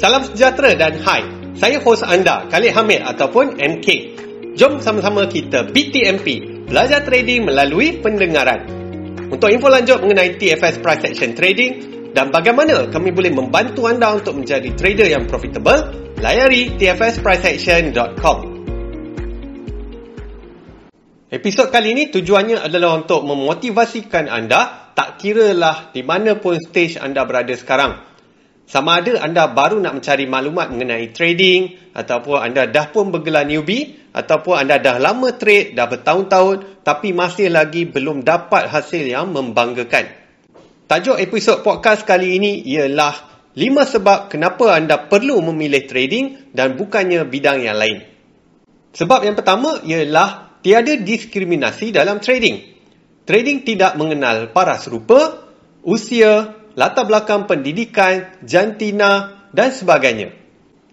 [0.00, 1.20] Salam sejahtera dan hai.
[1.60, 4.16] Saya hos anda, Khalid Hamid ataupun MK.
[4.56, 8.64] Jom sama-sama kita BTMP, belajar trading melalui pendengaran.
[9.28, 11.72] Untuk info lanjut mengenai TFS Price Action Trading
[12.16, 18.38] dan bagaimana kami boleh membantu anda untuk menjadi trader yang profitable, layari tfspriceaction.com.
[21.28, 27.28] Episod kali ini tujuannya adalah untuk memotivasikan anda tak kiralah di mana pun stage anda
[27.28, 28.09] berada sekarang.
[28.70, 33.98] Sama ada anda baru nak mencari maklumat mengenai trading ataupun anda dah pun bergelar newbie
[34.14, 40.14] ataupun anda dah lama trade, dah bertahun-tahun tapi masih lagi belum dapat hasil yang membanggakan.
[40.86, 43.14] Tajuk episod podcast kali ini ialah
[43.58, 48.06] 5 sebab kenapa anda perlu memilih trading dan bukannya bidang yang lain.
[48.94, 52.70] Sebab yang pertama ialah tiada diskriminasi dalam trading.
[53.26, 55.42] Trading tidak mengenal paras rupa,
[55.82, 60.34] usia, latar belakang pendidikan, jantina dan sebagainya.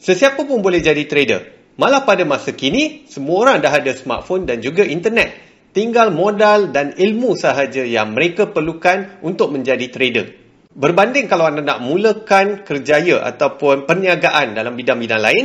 [0.00, 1.74] Sesiapa pun boleh jadi trader.
[1.76, 5.32] Malah pada masa kini, semua orang dah ada smartphone dan juga internet.
[5.70, 10.26] Tinggal modal dan ilmu sahaja yang mereka perlukan untuk menjadi trader.
[10.70, 15.44] Berbanding kalau anda nak mulakan kerjaya ataupun perniagaan dalam bidang-bidang lain,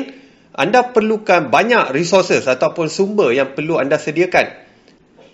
[0.56, 4.66] anda perlukan banyak resources ataupun sumber yang perlu anda sediakan.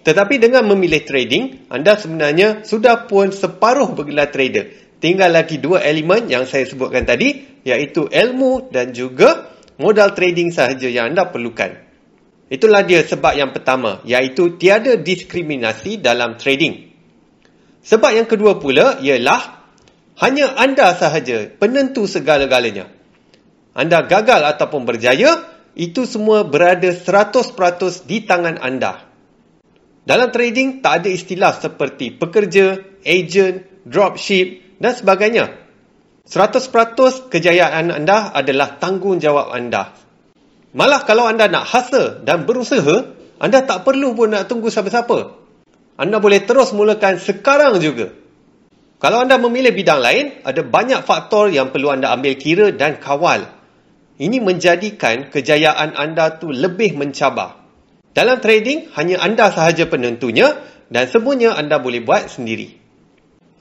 [0.01, 4.73] Tetapi dengan memilih trading, anda sebenarnya sudah pun separuh bergelar trader.
[5.01, 9.49] Tinggal lagi dua elemen yang saya sebutkan tadi, iaitu ilmu dan juga
[9.81, 11.73] modal trading sahaja yang anda perlukan.
[12.53, 16.93] Itulah dia sebab yang pertama, iaitu tiada diskriminasi dalam trading.
[17.81, 19.65] Sebab yang kedua pula ialah
[20.21, 22.93] hanya anda sahaja penentu segala-galanya.
[23.73, 29.09] Anda gagal ataupun berjaya, itu semua berada 100% di tangan anda.
[30.05, 35.53] Dalam trading tak ada istilah seperti pekerja, agent, dropship dan sebagainya.
[36.25, 39.93] 100% kejayaan anda adalah tanggungjawab anda.
[40.73, 45.37] Malah kalau anda nak hustle dan berusaha, anda tak perlu pun nak tunggu siapa-siapa.
[46.01, 48.09] Anda boleh terus mulakan sekarang juga.
[49.01, 53.49] Kalau anda memilih bidang lain, ada banyak faktor yang perlu anda ambil kira dan kawal.
[54.21, 57.57] Ini menjadikan kejayaan anda tu lebih mencabar.
[58.13, 60.53] Dalam trading, hanya anda sahaja penentunya
[60.93, 62.80] dan semuanya anda boleh buat sendiri.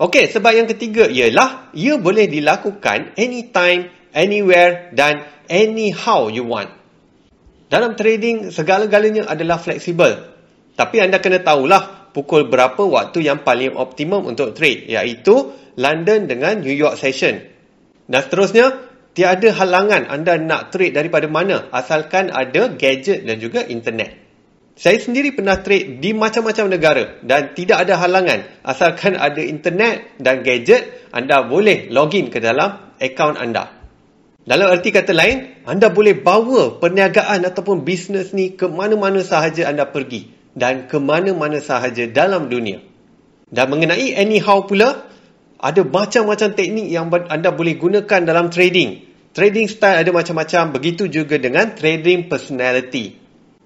[0.01, 6.73] Okey, sebab yang ketiga ialah ia boleh dilakukan anytime, anywhere dan anyhow you want.
[7.69, 10.33] Dalam trading, segala-galanya adalah fleksibel.
[10.73, 16.65] Tapi anda kena tahulah pukul berapa waktu yang paling optimum untuk trade, iaitu London dengan
[16.65, 17.37] New York session.
[18.09, 18.81] Dan seterusnya,
[19.13, 24.30] tiada halangan anda nak trade daripada mana asalkan ada gadget dan juga internet.
[24.81, 28.65] Saya sendiri pernah trade di macam-macam negara dan tidak ada halangan.
[28.65, 33.77] Asalkan ada internet dan gadget, anda boleh login ke dalam akaun anda.
[34.41, 39.85] Dalam erti kata lain, anda boleh bawa perniagaan ataupun bisnes ni ke mana-mana sahaja anda
[39.85, 42.81] pergi dan ke mana-mana sahaja dalam dunia.
[43.53, 45.13] Dan mengenai anyhow pula,
[45.61, 49.05] ada macam-macam teknik yang anda boleh gunakan dalam trading.
[49.37, 53.20] Trading style ada macam-macam, begitu juga dengan trading personality.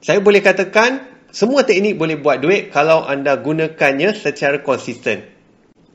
[0.05, 5.25] Saya boleh katakan semua teknik boleh buat duit kalau anda gunakannya secara konsisten.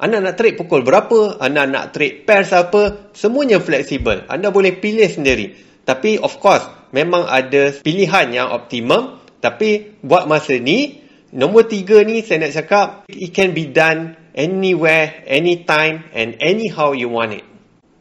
[0.01, 4.25] Anda nak trade pukul berapa, anda nak trade pairs apa, semuanya fleksibel.
[4.25, 5.53] Anda boleh pilih sendiri.
[5.85, 9.21] Tapi of course, memang ada pilihan yang optimum.
[9.45, 15.21] Tapi buat masa ni, nombor tiga ni saya nak cakap, it can be done anywhere,
[15.29, 17.45] anytime and anyhow you want it.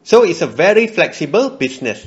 [0.01, 2.01] So it's a very flexible business.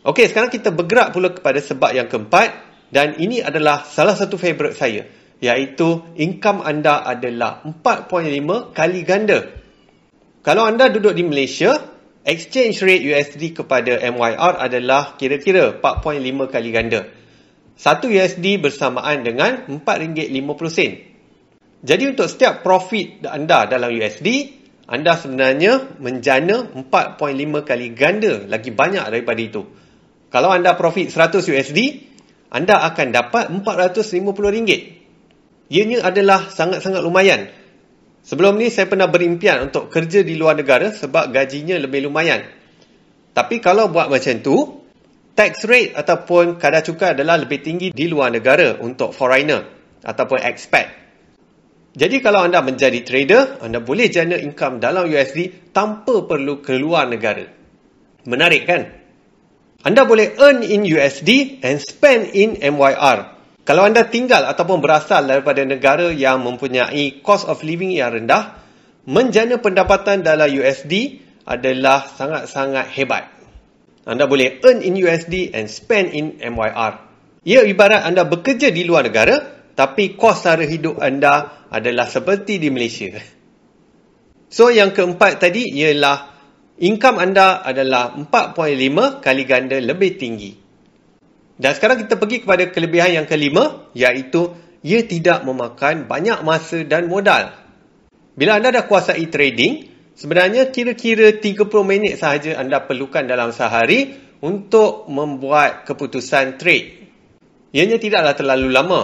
[0.00, 4.76] Okay, sekarang kita bergerak pula kepada sebab yang keempat, dan ini adalah salah satu favourite
[4.76, 5.04] saya
[5.38, 9.46] iaitu income anda adalah 4.5 kali ganda.
[10.42, 11.78] Kalau anda duduk di Malaysia,
[12.26, 17.06] exchange rate USD kepada MYR adalah kira-kira 4.5 kali ganda.
[17.78, 21.06] 1 USD bersamaan dengan RM4.50.
[21.78, 24.58] Jadi untuk setiap profit anda dalam USD,
[24.90, 29.62] anda sebenarnya menjana 4.5 kali ganda lagi banyak daripada itu.
[30.32, 32.08] Kalau anda profit 100 USD,
[32.48, 34.70] anda akan dapat RM450.
[35.68, 37.52] Ianya adalah sangat-sangat lumayan.
[38.24, 42.44] Sebelum ni saya pernah berimpian untuk kerja di luar negara sebab gajinya lebih lumayan.
[43.36, 44.56] Tapi kalau buat macam tu,
[45.36, 49.64] tax rate ataupun kadar cukai adalah lebih tinggi di luar negara untuk foreigner
[50.02, 50.86] ataupun expat.
[51.98, 57.44] Jadi kalau anda menjadi trader, anda boleh jana income dalam USD tanpa perlu keluar negara.
[58.28, 58.97] Menarik kan?
[59.78, 63.38] Anda boleh earn in USD and spend in MYR.
[63.62, 68.58] Kalau anda tinggal ataupun berasal daripada negara yang mempunyai cost of living yang rendah,
[69.06, 73.30] menjana pendapatan dalam USD adalah sangat-sangat hebat.
[74.02, 76.98] Anda boleh earn in USD and spend in MYR.
[77.46, 82.66] Ia ibarat anda bekerja di luar negara tapi kos sara hidup anda adalah seperti di
[82.74, 83.14] Malaysia.
[84.50, 86.37] So yang keempat tadi ialah
[86.78, 90.50] income anda adalah 4.5 kali ganda lebih tinggi.
[91.58, 94.54] Dan sekarang kita pergi kepada kelebihan yang kelima iaitu
[94.86, 97.50] ia tidak memakan banyak masa dan modal.
[98.38, 105.10] Bila anda dah kuasai trading, sebenarnya kira-kira 30 minit sahaja anda perlukan dalam sehari untuk
[105.10, 107.10] membuat keputusan trade.
[107.74, 109.02] Ianya tidaklah terlalu lama.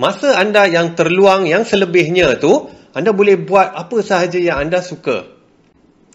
[0.00, 5.35] Masa anda yang terluang yang selebihnya tu, anda boleh buat apa sahaja yang anda suka.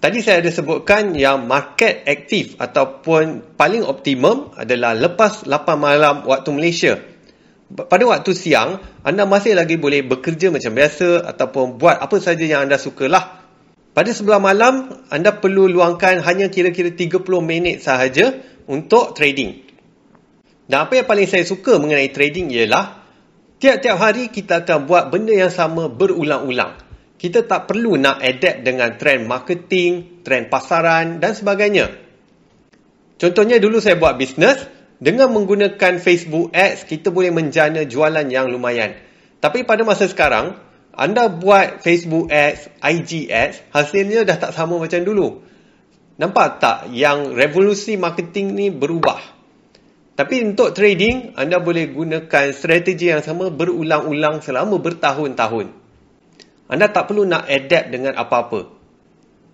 [0.01, 6.49] Tadi saya ada sebutkan yang market aktif ataupun paling optimum adalah lepas 8 malam waktu
[6.49, 6.97] Malaysia
[7.71, 12.67] pada waktu siang, anda masih lagi boleh bekerja macam biasa ataupun buat apa saja yang
[12.67, 13.39] anda sukalah.
[13.91, 19.63] Pada sebelah malam, anda perlu luangkan hanya kira-kira 30 minit sahaja untuk trading.
[20.67, 23.03] Dan apa yang paling saya suka mengenai trading ialah
[23.59, 26.90] tiap-tiap hari kita akan buat benda yang sama berulang-ulang.
[27.21, 31.93] Kita tak perlu nak adapt dengan trend marketing, trend pasaran dan sebagainya.
[33.21, 34.57] Contohnya dulu saya buat bisnes,
[34.97, 38.97] dengan menggunakan Facebook Ads, kita boleh menjana jualan yang lumayan.
[39.37, 40.57] Tapi pada masa sekarang,
[40.97, 45.45] anda buat Facebook Ads, IG Ads, hasilnya dah tak sama macam dulu.
[46.17, 49.21] Nampak tak yang revolusi marketing ni berubah?
[50.17, 55.80] Tapi untuk trading, anda boleh gunakan strategi yang sama berulang-ulang selama bertahun-tahun.
[56.71, 58.79] Anda tak perlu nak adapt dengan apa-apa.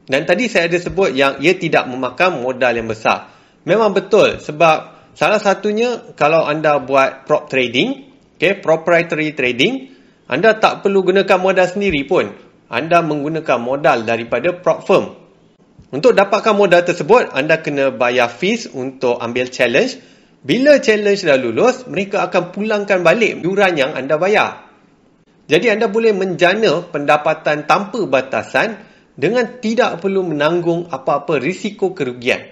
[0.06, 3.34] Dan tadi saya ada sebut yang ia tidak memakan modal yang besar.
[3.66, 8.06] Memang betul sebab Salah satunya kalau anda buat prop trading,
[8.38, 9.98] okay, proprietary trading,
[10.30, 12.30] anda tak perlu gunakan modal sendiri pun.
[12.70, 15.18] Anda menggunakan modal daripada prop firm.
[15.90, 19.98] Untuk dapatkan modal tersebut, anda kena bayar fees untuk ambil challenge.
[20.46, 24.67] Bila challenge dah lulus, mereka akan pulangkan balik yuran yang anda bayar.
[25.48, 28.84] Jadi anda boleh menjana pendapatan tanpa batasan
[29.16, 32.52] dengan tidak perlu menanggung apa-apa risiko kerugian.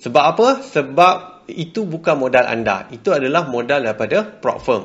[0.00, 0.48] Sebab apa?
[0.64, 2.88] Sebab itu bukan modal anda.
[2.88, 4.84] Itu adalah modal daripada prop firm.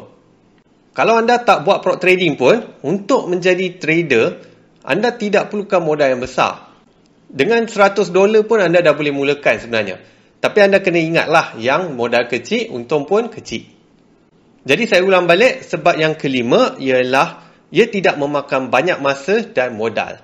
[0.91, 4.27] Kalau anda tak buat prop trading pun, untuk menjadi trader,
[4.83, 6.75] anda tidak perlukan modal yang besar.
[7.25, 9.97] Dengan 100 dolar pun anda dah boleh mulakan sebenarnya.
[10.39, 13.65] Tapi anda kena ingatlah yang modal kecil, untung pun kecil.
[14.65, 20.21] Jadi saya ulang balik, sebab yang kelima ialah ia tidak memakan banyak masa dan modal.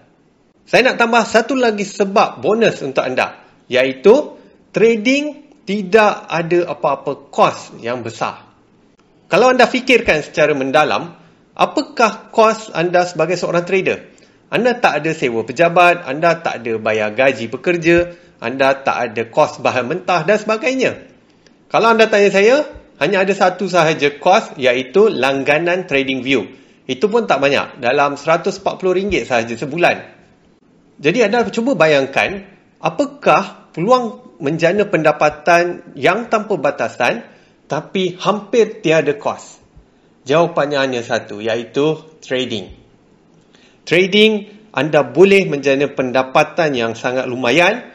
[0.66, 4.38] Saya nak tambah satu lagi sebab bonus untuk anda, iaitu
[4.72, 8.48] trading tidak ada apa-apa kos yang besar.
[9.32, 11.16] Kalau anda fikirkan secara mendalam,
[11.56, 14.12] apakah kos anda sebagai seorang trader?
[14.52, 18.12] Anda tak ada sewa pejabat, anda tak ada bayar gaji pekerja,
[18.44, 21.08] anda tak ada kos bahan mentah dan sebagainya.
[21.72, 22.68] Kalau anda tanya saya,
[23.00, 26.52] hanya ada satu sahaja kos iaitu langganan trading view.
[26.90, 29.98] Itu pun tak banyak, dalam RM140 sahaja sebulan.
[31.02, 32.46] Jadi anda cuba bayangkan,
[32.82, 37.26] apakah peluang menjana pendapatan yang tanpa batasan
[37.66, 39.62] tapi hampir tiada kos?
[40.26, 42.70] Jawapannya hanya satu iaitu trading.
[43.86, 47.90] Trading anda boleh menjana pendapatan yang sangat lumayan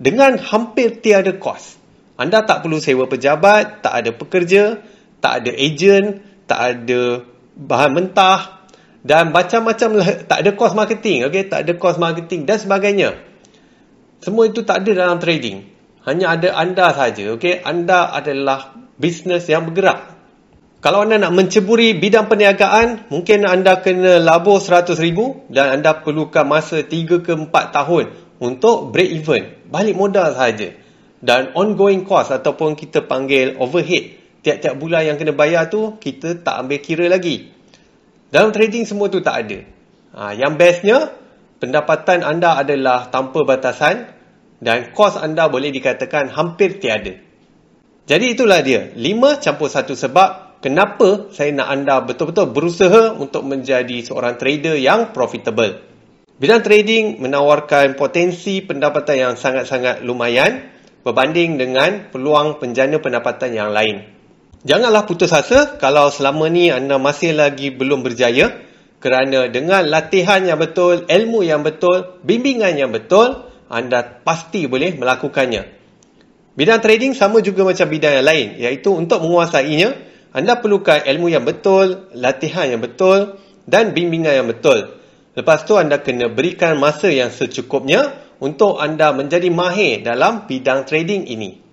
[0.00, 1.76] dengan hampir tiada kos.
[2.18, 4.82] Anda tak perlu sewa pejabat, tak ada pekerja,
[5.22, 7.22] tak ada ejen, tak ada
[7.58, 8.62] bahan mentah
[9.02, 13.18] dan macam-macam lah, tak ada kos marketing, okey, tak ada kos marketing dan sebagainya.
[14.22, 15.66] Semua itu tak ada dalam trading.
[16.06, 17.62] Hanya ada anda saja, okey?
[17.62, 20.18] Anda adalah bisnes yang bergerak.
[20.78, 26.46] Kalau anda nak menceburi bidang perniagaan, mungkin anda kena labur 100 ribu dan anda perlukan
[26.46, 29.42] masa 3 ke 4 tahun untuk break even.
[29.66, 30.70] Balik modal saja.
[31.18, 34.17] Dan ongoing cost ataupun kita panggil overhead.
[34.42, 37.50] Tiap-tiap bulan yang kena bayar tu, kita tak ambil kira lagi.
[38.28, 39.58] Dalam trading semua tu tak ada.
[40.14, 41.10] Ha, yang bestnya,
[41.58, 44.14] pendapatan anda adalah tanpa batasan
[44.62, 47.18] dan kos anda boleh dikatakan hampir tiada.
[48.08, 54.00] Jadi itulah dia, 5 campur satu sebab kenapa saya nak anda betul-betul berusaha untuk menjadi
[54.00, 55.84] seorang trader yang profitable.
[56.38, 60.70] Bidang trading menawarkan potensi pendapatan yang sangat-sangat lumayan
[61.02, 64.17] berbanding dengan peluang penjana pendapatan yang lain.
[64.66, 68.58] Janganlah putus asa kalau selama ni anda masih lagi belum berjaya
[68.98, 75.78] kerana dengan latihan yang betul, ilmu yang betul, bimbingan yang betul, anda pasti boleh melakukannya.
[76.58, 79.94] Bidang trading sama juga macam bidang yang lain, iaitu untuk menguasainya,
[80.34, 83.38] anda perlukan ilmu yang betul, latihan yang betul
[83.70, 84.98] dan bimbingan yang betul.
[85.38, 88.10] Lepas tu anda kena berikan masa yang secukupnya
[88.42, 91.67] untuk anda menjadi mahir dalam bidang trading ini.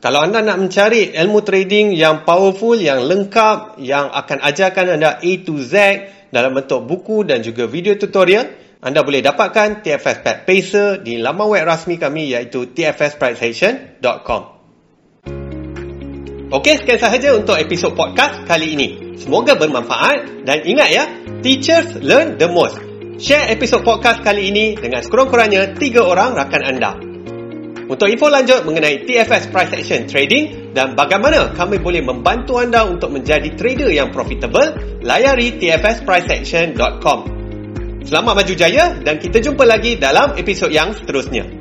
[0.00, 5.32] Kalau anda nak mencari ilmu trading yang powerful, yang lengkap, yang akan ajarkan anda A
[5.44, 5.76] to Z
[6.32, 8.48] dalam bentuk buku dan juga video tutorial,
[8.80, 14.42] anda boleh dapatkan TFS Pet Pacer di laman web rasmi kami iaitu tfspriceaction.com.
[16.50, 18.88] Okey, sekian sahaja untuk episod podcast kali ini.
[19.20, 21.04] Semoga bermanfaat dan ingat ya,
[21.44, 22.80] teachers learn the most.
[23.20, 27.09] Share episod podcast kali ini dengan sekurang-kurangnya tiga orang rakan anda.
[27.90, 33.10] Untuk info lanjut mengenai TFS Price Action Trading dan bagaimana kami boleh membantu anda untuk
[33.10, 37.18] menjadi trader yang profitable, layari tfspriceaction.com.
[38.06, 41.59] Selamat maju jaya dan kita jumpa lagi dalam episod yang seterusnya.